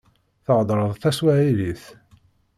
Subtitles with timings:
[0.45, 1.83] Theddreḍ taswaḥilit?